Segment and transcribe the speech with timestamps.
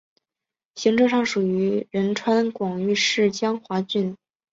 [0.73, 4.17] 行政上属于仁川广域市江华郡。